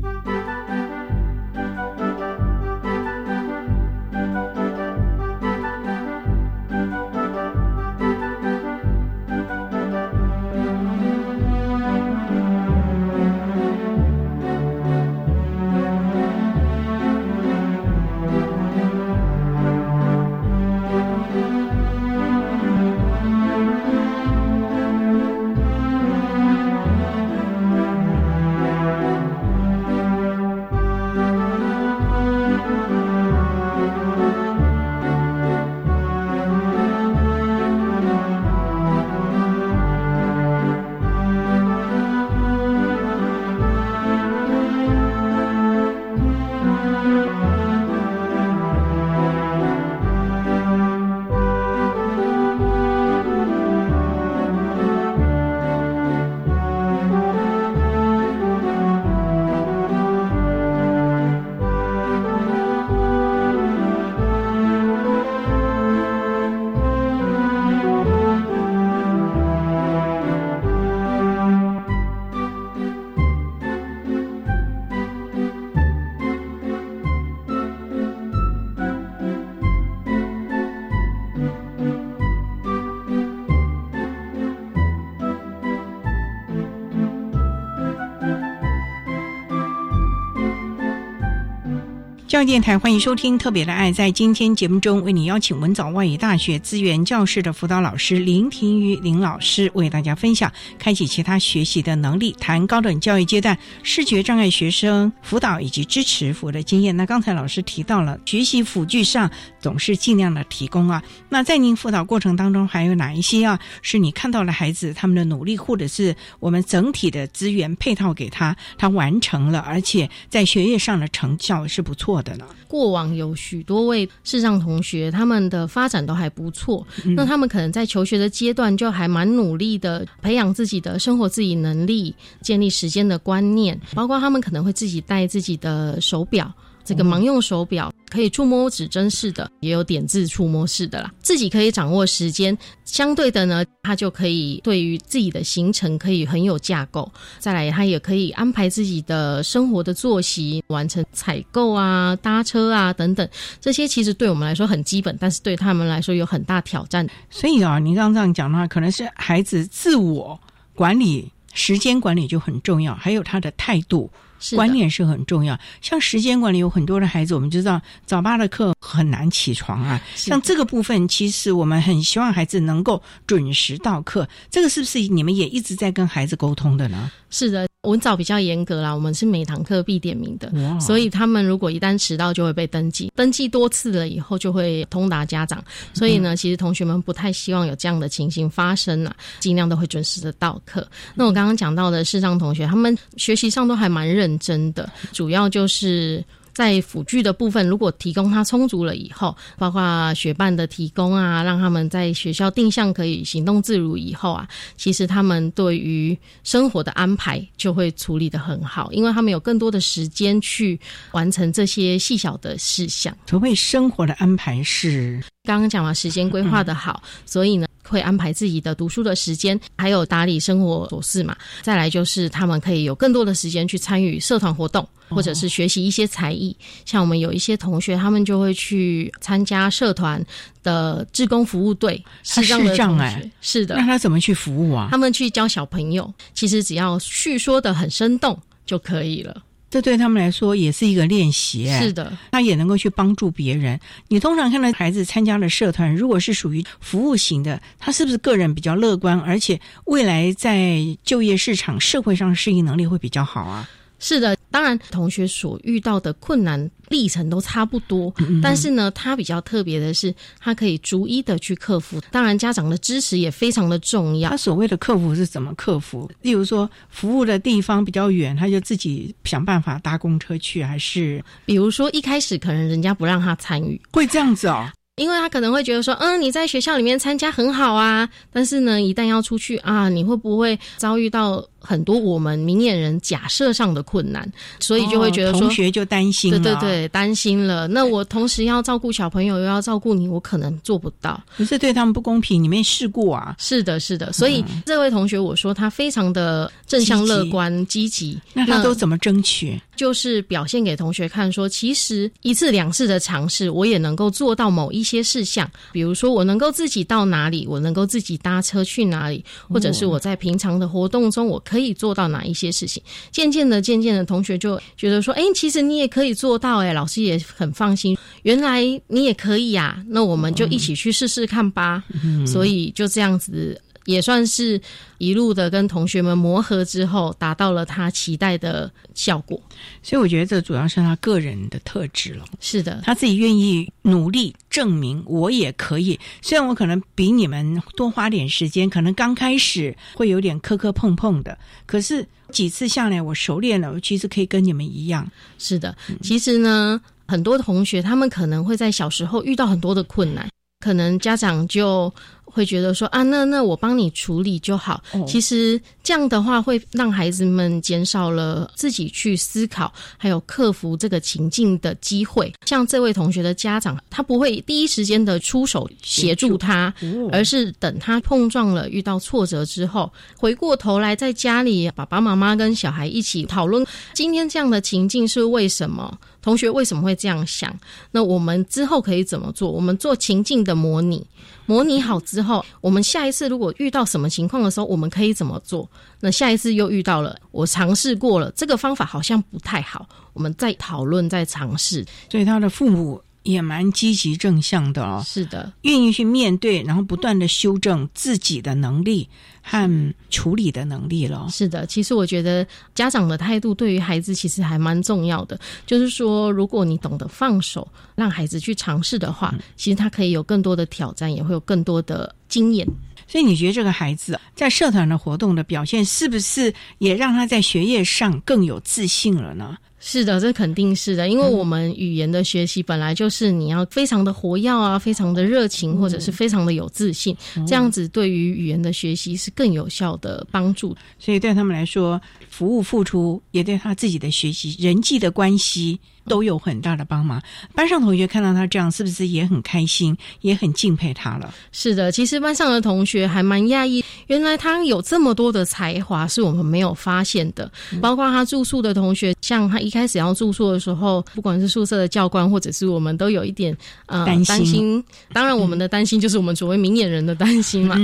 [92.46, 93.90] 电台欢迎收听《特别的爱》。
[93.94, 106.96] 在今天节目中，为你邀请文藻外语大学资源教室的辅导老师林庭瑜林老师，为大家分享开启其他学习的能力，谈高等教育阶段视觉障碍学生辅导以及支持服务的经验。
[106.98, 111.02] 那刚才老师提到了学习辅具上总是尽量的提供啊。
[111.30, 122.33] 那在您辅导过程当中，还有哪一些啊是你看到了孩子他们的努力，或者是我们整体的资源配套给他，他完成了，而且在学业上的成效是不错的。
[122.68, 126.86] 过往有许多位视障同学，他们的发展都还不错。
[127.16, 136.52] 那他们可能在求学的阶段就还蛮努力的，培养自己的生活自理能力，建立时间的观念，包括他们可能会自己带自己的手表。
[136.86, 141.12] 这个盲用手表可以触摸指针式的，也有点字触摸式的啦。
[141.22, 147.10] 自己可以掌握时间，相对的呢，他就可以对于自己的行程可以很有架构。
[147.40, 153.28] 再来，他也可以安排自己的生活的作息，完成采购啊、搭车啊等等。
[153.62, 157.08] 这些其实对我们来说很基本，但是对他们来说有很大挑战。
[157.30, 160.40] 所以啊，您刚刚这样讲的话，可能是孩子自我
[160.76, 164.12] 管理、时间管理就很重要，还有他的态度。
[164.56, 170.02] 观念是很重要，像时间管理，有很多的孩子，我们知道早八的课很难起床啊。
[170.16, 174.28] 像这个部分，其实我们很希望孩子能够准时到课。
[174.50, 177.12] 这个是不是你们也一直在跟孩子沟通的呢？
[177.30, 185.62] 是的，文藻比较严格啦，我们是每堂课必点名的，所以他们如果一旦迟到，就会被登记，登记多次了以后就会通达家长。
[185.94, 190.88] 所以呢，其实同学们不太希望有这样的情形发生啊，尽量都会准时的到课。
[191.14, 196.24] 那我刚刚讲到的视障同学，他们学习上都还蛮认真的，主要就是。
[196.54, 204.48] 在辅具的部分，如果提供它充足了以后，包括学伴的提供啊，让他们在学校定向可以行动自如以后啊，
[204.78, 210.80] 其实他们对于生活的安排就会处理的很好，因为他们有更多的时间去
[211.12, 213.16] 完成这些细小的事项。
[213.28, 217.68] 所谓生活的安排是刚刚讲完时间规划的好，所以呢。
[217.88, 221.36] 会安排自己的读书的时间，还有打理生活琐事嘛。
[221.62, 226.56] 再来就是他们可以有更多的时间去参与社团活动，或者是学习一些才艺。
[226.86, 230.24] 像我们有一些同学，他们就会去参加社团
[230.64, 232.04] 的志工服务队。
[232.24, 234.88] 视障碍是的，那他怎么去服务啊？
[234.90, 239.44] 他们去教小朋友，其实只要叙说的很生动就可以了。
[239.74, 241.66] 这对他们来说也是一个练习。
[241.80, 243.80] 是的，他也能够去帮助别人。
[244.08, 253.68] 你通常看到孩子参加了社团，如果是属于服务型的，他是不是个人比较乐观，而且未来在就业市场、社会上适应能力会比较好啊？
[254.04, 262.02] 是的，当然同学所遇到的困难历程都差不多，但是呢，他比较特别的是，他可以逐一的去克服。
[262.12, 264.30] 当然，家长的支持也非常的重要。
[264.30, 266.12] 他所谓的克服是怎么克服？
[266.22, 274.70] 例如说，服务的地方比较远，他就自己想办法搭公车去，还是比如说一开始可能人家不让他参与，会这样子哦。
[274.98, 281.44] 因为他可能会觉得说，嗯，你在学校里面参加很好啊，但是呢，一旦要出去啊，你会不会遭遇到？
[281.64, 287.68] 很多我们明眼人假设上的困难，所以就会觉得说同学就担心，对对对，担心了。
[287.70, 291.24] 那我同时要照顾小朋友，又要照顾你，我可能做不到。
[291.38, 293.34] 可是对他们不公平，你没试过啊？
[293.40, 294.12] 是的，是的。
[294.12, 298.20] 所以这位同学，我说他非常的正向乐观、积极。
[298.34, 299.58] 那他都怎么争取？
[299.76, 305.50] 就是表现给同学看，说其实一次两次的尝试，我也能够做到某一些事项。
[305.72, 311.42] 比如说，我能够自己到哪里，我能够自己搭车去哪里，或者是我在平常的活动中，我。
[311.54, 312.82] 可以做到哪一些事情？
[313.12, 317.96] 渐渐的，渐渐的，同学就觉得说：“哎，其实你也可以做到。”哎，老师也很放心。
[318.24, 321.84] 原来你也可以呀，那我们就一起去试试看吧。
[322.26, 323.62] 所以就这样子。
[323.86, 324.62] 也算是
[324.98, 329.42] 一路的跟同学们磨合之后，达到了他期待的效果。
[329.82, 332.26] 所以我觉得这主要是他个人的特质了。
[332.40, 336.00] 是的，他自己愿意努力证明我也可以。
[336.22, 345.10] 虽然我可能比你们多花点时间，可能刚开始会有点磕磕碰碰的，可是几次下来我熟练了，我其实可以跟你们一样。
[345.38, 350.30] 是的，其实呢，很多同学他们可能会在小时候遇到很多的困难，
[350.62, 351.94] 可能家长就。
[352.34, 354.84] 会觉得说啊，那那我帮你处理就好。
[355.08, 362.34] 其实这样的话会让孩子们减少了自己去思考，还有克服这个情境的机会。
[362.46, 366.74] 像这位同学的家长，他不会第一时间的出手协助他，
[367.12, 373.64] 而是等他碰撞了、遇到挫折之后，回过头来在家里，爸爸妈妈跟小孩一起讨论
[373.94, 377.56] 今天这样的情境是为什么，同学为什么会这样想？
[377.92, 379.52] 那我们之后可以怎么做？
[379.52, 381.06] 我们做情境的模拟。
[381.46, 385.70] 模拟好之后，我们下一次如果遇到什么情况的时候，我们可以怎么做？
[386.00, 391.86] 那下一次又遇到了，我尝试过了，这个方法好像不太好，我们再讨论、再尝试。
[392.10, 399.10] 所以他的父母也蛮积极正向的哦，是的，愿意去面对，然后不断的修正自己的能力。
[399.44, 401.28] 和处理的能力了。
[401.30, 405.40] 是的，其实我觉得家长的态度对于孩子其实还蛮重要的。
[405.68, 412.66] 就是说，如果你懂得放手，让孩子去尝试的话，其实他可以有更多的挑战，也会有更多的经验。
[413.06, 419.58] 所以，你觉得这个孩子在社团的活动的表现，是不是也让他在学业上更有自信了呢？
[419.86, 427.16] 是的，这肯定是的，因为我们语言的学习本来就是你要非常的活跃啊，非常的热情，或者是非常的有自信，
[427.46, 430.74] 这样子对于语言的学习是更有效的帮助。
[430.98, 435.78] 所以对他们来说，服务付出也对他自己的学习、人际的关系。
[436.08, 437.22] 都有很大的帮忙。
[437.54, 441.34] 班上同学看到他这样，是不是也很开心，也很敬佩他了？
[441.52, 447.52] 是的，其实班上的同学还蛮讶异，原来他有这么多的才华，是我们没有发现的。
[447.82, 454.84] 包括他住宿的同学，像他一开始要住宿的时候，不管是宿舍的教官，或者是我们，都有一点呃担心。
[455.14, 457.76] 当然，我们的担心就是我们所谓明眼人的担心嘛。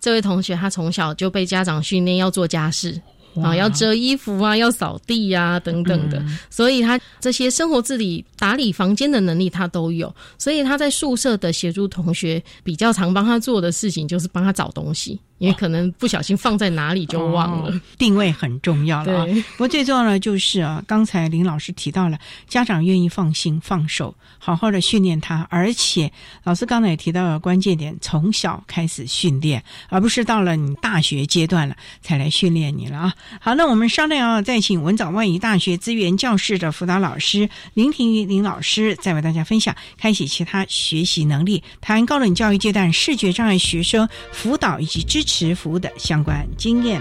[0.00, 3.00] 这位同学他从小就被家长训练要做家事。
[3.40, 10.12] 啊，要折衣服啊，要扫地呀，等等的，所以他这些生活自理、打理房间的能力他都有。
[10.38, 15.20] 所以他在宿舍的协助同学，比较常帮他做的事情就是帮他找东西。
[15.38, 19.22] 因为可能不小心放在哪里就忘了， 定位很重要了。
[19.22, 19.26] 啊，
[19.56, 22.16] 不过最重要的就是啊，刚才林老师提到了，
[22.46, 26.08] 家长愿意放心放手，好好的训练他，而且
[26.44, 33.12] 老师刚才也提到了关键点，从小开始训练，而不是到了你大学阶段了才来训练你了啊。
[33.40, 45.52] 好，那我们商量啊，再请文藻外语大学资源教室的辅导老师林婷瑜林老师，再为大家分享开启其他学习能力，谈高等教育阶段视觉障碍学生辅导以及支持。
[45.62, 47.00] 服务的相关经验。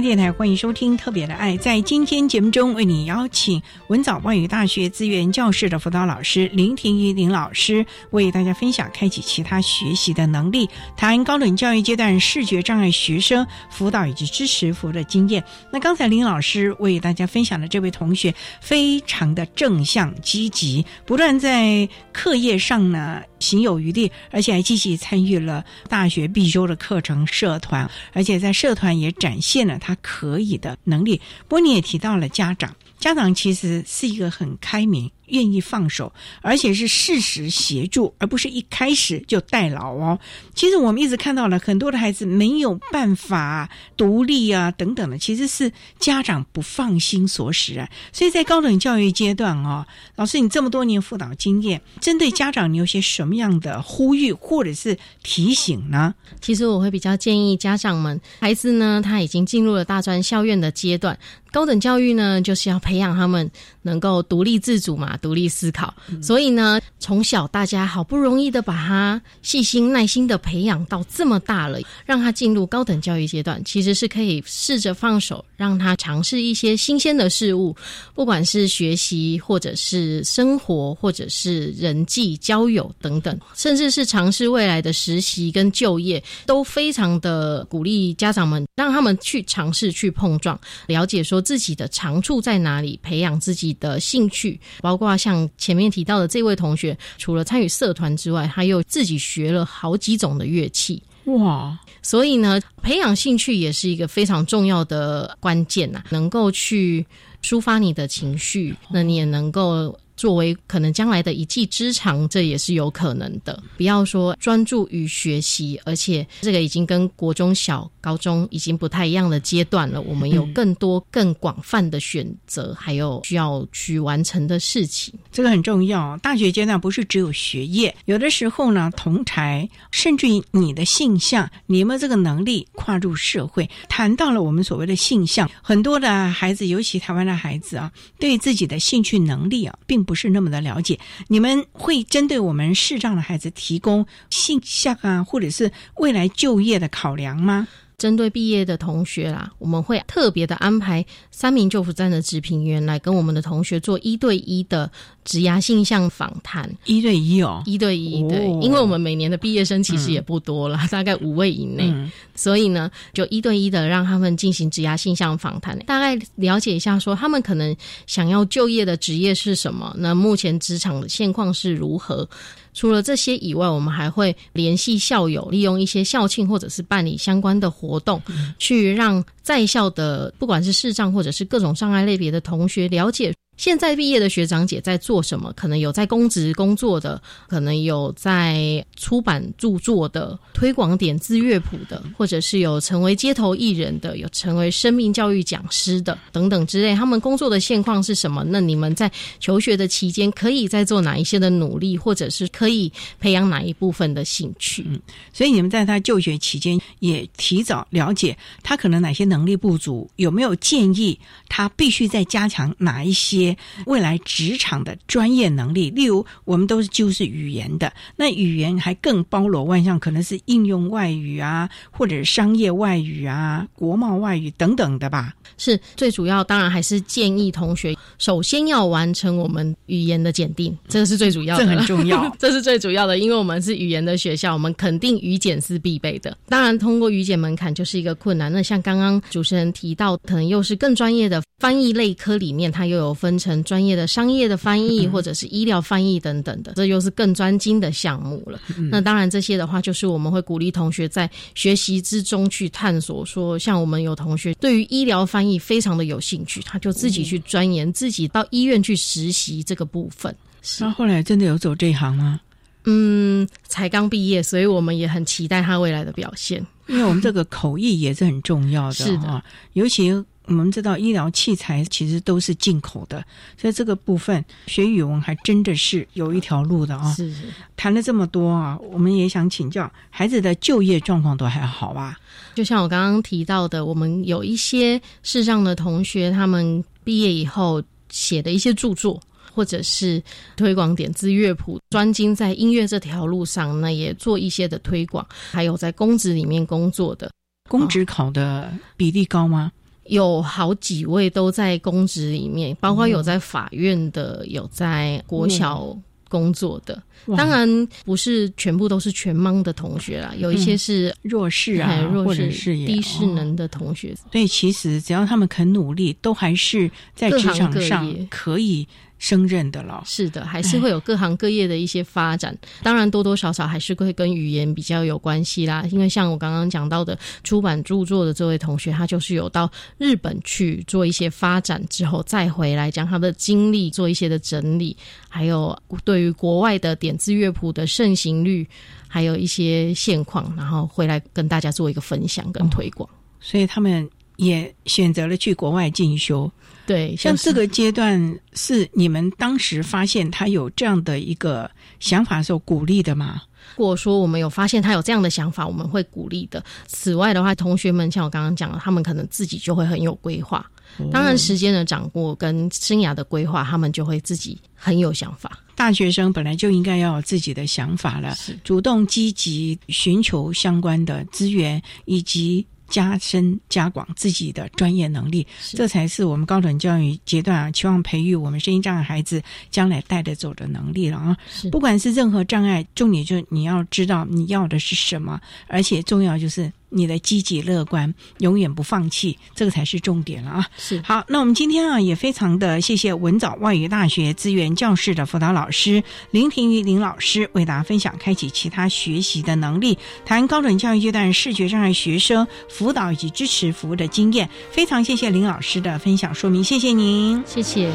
[0.00, 1.54] 电台，欢迎收听《特别的爱》。
[1.58, 15.44] 在今天节目中，为你邀请文藻外语大学资源教室的辅导老师林婷怡林老师，为大家分享开启其他学习的能力，谈高等教育阶段视觉障碍学生辅导以及支持服务的经验。
[15.70, 31.20] 那刚才林老师为大家分享的这位同学，非常的正向积极，不断在课业上呢行有余力，而且还积极参与了大学必修的课程社团，而且在社团也展现了他他可以的能力。
[31.48, 35.10] 不过你也提到了家长，家长其实是一个很开明。
[35.30, 36.12] 愿意放手，
[36.42, 40.18] 而且是适时协助，而不是一开始就代劳哦。
[40.54, 47.88] 其实我们一直看到了很多的孩子没有办法独立啊，等等的，其实是家长不放心所使啊。
[48.12, 56.14] 所以在高等教育阶段哦，老师，你这么多年辅导经验，针对家长，你有些什么样的呼吁或者是提醒呢？
[56.40, 61.18] 其实我会比较建议家长们，孩子呢他已经进入了大专校院的阶段，
[61.52, 63.48] 高等教育呢就是要培养他们
[63.82, 65.16] 能够独立自主嘛。
[65.20, 65.92] 独立思考，
[66.22, 77.76] 所以呢，从小大家好不容易的把他细心耐心的培养到这么大了，让他进入高等教育阶段，其实是可以试着放手，让他尝试一些新鲜的事物，
[78.14, 95.16] 不管是学习，或者是生活，或者是人际交友等等，甚至是尝试未来的实习跟就业，都非常的鼓励家长们，让他们去尝试去碰撞，了解说自己的长处在哪里，培养自己的兴趣，包括。
[95.16, 101.02] 像前面提到的这位同学，除了参与社团之外，他又自己学了好几种的乐器。
[101.24, 101.78] 哇！
[102.02, 106.02] 所以呢，培养兴趣也是一个非常重要的关键呐。
[106.10, 107.04] 能够去
[107.42, 109.98] 抒发你的情绪，那你也能够。
[110.20, 113.58] 作为可能将来的一技之长，这也是有可能的。
[113.78, 120.02] 不要说专注于学习，而且这个已经跟国中小、高中已经不太一样的阶段了。
[120.02, 125.14] 我们有更多、更广泛的选择，还有需要去完成的事情。
[125.32, 126.14] 这个很重要。
[126.18, 133.66] 大学阶段不是只有学业，有的时候呢，同台甚至于你的性向，你有没有这个能力跨入社会？
[133.88, 140.98] 谈到了我们所谓的性向，很多的孩子，尤其台湾的孩子啊，对自己的兴趣能力啊，并不是那么的了解，
[141.28, 147.68] 你们会针对我们视障的孩子提供性向啊，或者是未来就业的考量吗？
[148.00, 154.90] 针对毕业的同学啦，我们会特别的安排三名救辅站的职评员来跟我们的同学做一对一的
[155.22, 156.66] 职涯性向访谈。
[156.86, 161.94] 一对一哦，一对一对，因为我们每年的毕业生其实也不多了，大概五位以内，
[162.34, 167.76] 所以呢，就一对一的让他们进行职涯性向访谈，大概了解一下说他们可能
[168.06, 172.26] 想要就业的职业是什么，那目前职场的现况是如何。
[172.72, 178.20] 除了这些以外，我们还会联系校友，利用一些校庆或者是办理相关的活动，
[178.58, 183.34] 去让在校的不管是视障或者是各种障碍类别的同学了解。
[183.60, 185.52] 现在毕业的学长姐在做什么？
[185.52, 196.94] 可能有在公职工作的，可能有在出版著作的、推广点字乐谱的，或者是有成为街头艺人的，有成为生命教育讲师的等等之类。
[196.94, 198.42] 他们工作的现况是什么？
[198.48, 204.82] 那你们在求学的期间，可以在做哪一些的努力，或者是可以培养哪一部分的兴趣？
[204.86, 204.98] 嗯，
[205.34, 213.49] 所以你们在他就学期间也提早了解他可能哪些能力不足，有没有建议他必须再加强哪一些？
[213.86, 225.34] 未来职场的专业能力，例如我们都是就是语言的，那语言还更包罗万象，可能是应用外语啊，或者是商业外语啊、国贸外语等等的吧。
[225.56, 236.36] 是最主要，当然还是建议同学首先要完成我们语言的检定，这个是最主要的，这很重要， 这是最主要的，因为我们是语言的学校，我们肯定语检是必备的。
[236.48, 238.52] 当然，通过语检门槛就是一个困难。
[238.52, 243.39] 那像刚刚主持人提到，可能又是更专业的翻译类科里面，它又有分。
[243.40, 248.60] 成专业的商业的翻译，或者是医疗翻译等等的，这又是更专精的项目了。
[248.90, 253.24] 那当然，这些的话，就是我们会鼓励同学在学习之中去探索。
[253.24, 260.32] 说，像我们有同学对于医疗翻译非常的有兴趣，他就自己去钻研，自己到医院去实习这个部分。
[260.78, 262.38] 那后来真的有走这一行吗？
[262.84, 266.64] 嗯，才刚毕业，所以我们也很期待他未来的表现。
[266.86, 270.12] 因为我们这个口译也是很重要的， 是的，尤其。
[270.50, 273.24] 我们知道医疗器材其实都是进口的，
[273.56, 277.12] 所以这个部分学语文还真的是有一条路的啊。
[277.12, 277.44] 是是，
[277.76, 282.18] 谈了这么多啊，我们也想请教孩子的就业状况都还好吧？
[282.56, 289.22] 就像我刚刚提到的，我们有一些视障的同学，他们毕业以后写的一些著作，
[289.54, 290.20] 或者是
[290.56, 295.24] 推广点字乐谱，专精在音乐这条路上，那也做一些的推广。
[295.52, 297.30] 还有在公职里面工作的，
[297.68, 299.70] 公职考的比例高吗？
[300.10, 305.96] 有好几位都在公职里面，包括有在法院的，有在国小
[306.28, 307.00] 工作的。
[307.26, 307.36] 哇。
[307.36, 314.14] 当然不是全部都是全盲的同学啦，有一些是弱势啊哎弱或者势是低势能的同学。
[314.30, 318.86] 对，其实只要他们肯努力，都还是在职场上可以
[319.20, 320.02] 胜任的了。
[320.04, 322.56] 是的，还是会有各行各业的一些发展。
[322.82, 325.84] 当然，多多少少还是会跟语言比较有关系啦。
[325.92, 334.96] 因为像我刚刚讲到的出版著作的这位同学，他就是有到日本去做一些发展之后，再回来将他的经历做一些的整理，
[335.28, 338.66] 还有对于国外的点字乐谱的盛行率，
[339.06, 343.08] 还有一些现况，然后回来跟大家做一个分享跟推广。
[343.38, 346.50] 所以他们也选择了去国外进修。
[346.90, 348.20] 对，像这个阶段
[348.54, 351.70] 是你们当时发现他有这样的一个
[352.00, 353.40] 想法的时候鼓励的吗？
[353.76, 356.64] 如果说我们有发现他有这样的想法，我们会鼓励的。
[356.88, 360.68] 此外的话，同学们像我刚刚讲的，他们可能自己就会很有规划。
[361.12, 365.56] 当然，时间的掌握跟生涯的规划，他们就会自己很有想法。
[365.76, 368.34] 大学生本来就应该要有自己的想法了，
[368.64, 381.34] 主动积极寻求相关的资源，以及加深加广自己的专业能力，这才是我们高等教育阶段啊，期望培育我们身心障碍孩子将来带得走的能力了啊。
[381.72, 386.70] 不管是任何障碍，重点就是你要知道你要的是什么，而且重要就是。
[386.90, 390.66] 你的积极乐观，永远不放弃，这个才是重点了啊！
[390.76, 404.48] 是好，那我们今天啊也非常的谢谢文藻外语大学资源教室的辅导老师林庭瑜林老师为大家分享开启其他学习的能力，谈高等教育阶段视觉障碍学生辅导以及支持服务的经验。
[404.70, 407.90] 非常谢谢林老师的分享说明，谢谢您，谢谢。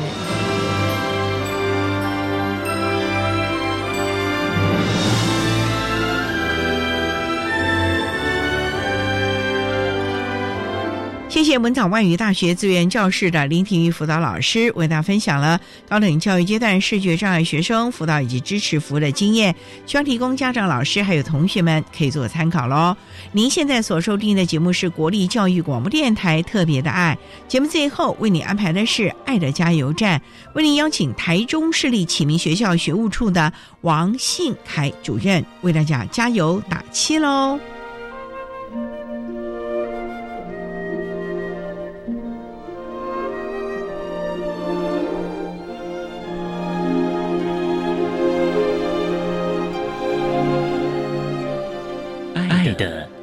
[11.45, 22.97] 谢谢文藻外语大学资源教室的林庭瑜辅导老师为大家分享了高等教育阶段视觉障碍学生辅导以及支持服务的经验，希望提供家长、老师还有同学们可以做参考喽。
[23.31, 27.15] 您现在所收听的节目是国立教育广播电台特别的爱
[27.47, 30.19] 节目，最后为你安排的是爱的加油站，
[30.55, 37.59] 为您邀请台中市立启明学校学务处的王信凯主任为大家加油打气喽。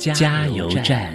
[0.03, 1.14] 加油站。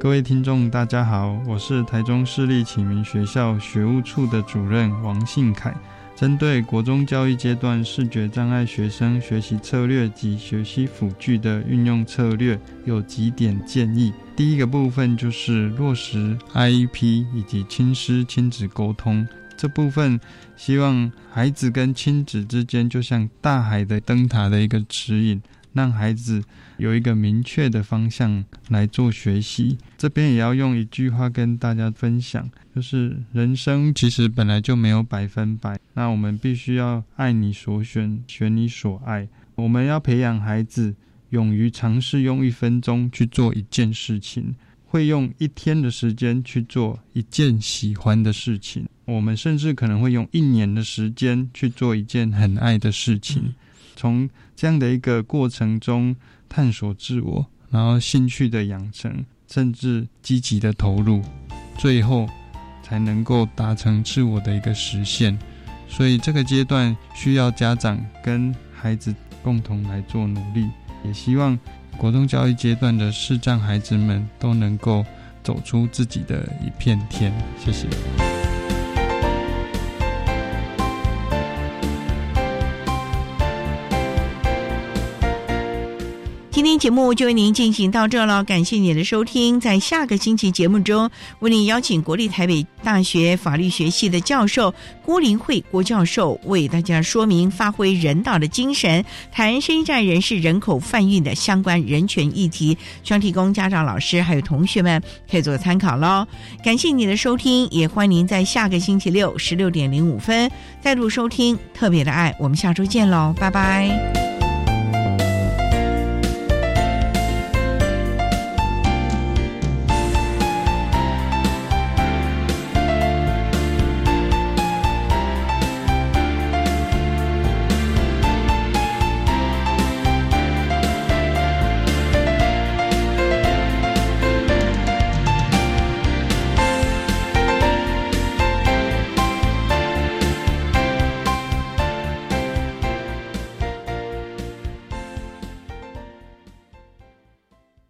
[0.00, 5.74] 各位听众，大家好，我是台中市立启明学校学务处的主任王信凯。
[6.16, 14.10] 针对国中教育阶段视觉障碍学生学习策略及学习辅具的运用策略，有几点建议。
[14.34, 19.26] 第一个部分就是落实 IEP 以及亲师亲子沟通
[19.56, 20.20] 这部分，
[20.56, 25.40] 希望孩子跟亲子之间就像大海的灯塔的一个指引。
[25.74, 26.40] 让孩子
[26.76, 29.76] 有一个明确的方向来做学习。
[29.98, 39.28] 这边也要用一句话跟大家分享，就是人生其实本来就没有百分百，那我们必须要爱你所选，选你所爱。
[39.56, 40.94] 我们要培养孩子
[41.30, 48.86] 勇于尝试用一分钟去做一件事情，会用一天的时间去做一件喜欢的事情。
[49.06, 53.54] 我们甚至可能会用一年的时间去做一件很爱的事情。
[53.96, 56.14] 从这样的一个过程中
[56.48, 61.22] 探索自我，然后兴趣的养成，甚至积极的投入，
[61.78, 62.28] 最后
[62.82, 65.38] 才能够达成自我的一个实现。
[65.88, 70.68] 所以这个阶段需要家长跟孩子共同来做努力，
[71.04, 71.56] 也希望
[71.96, 75.04] 国中教育阶段的视障孩子们都能够
[75.42, 77.32] 走出自己的一片天。
[77.64, 78.33] 谢谢。
[86.74, 89.60] 天节目就为您进行到这了，感谢您的收听。
[89.60, 91.08] 在下个星期节目中，
[91.38, 105.00] 为您邀请国立台北大学法律学系的教授郭林慧郭教授为大家说明发挥人道的精神，谈身心障碍人士人口贩运的相关人权议题，希望提供家长、老师还有同学们
[105.30, 106.26] 可以做参考喽。
[106.64, 110.50] 感谢您的收听，也欢迎您在下个星期六十六点零五分
[110.80, 112.34] 再度收听特别的爱。
[112.40, 114.23] 我们下周见喽，拜拜。